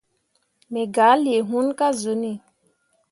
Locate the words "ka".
1.79-1.87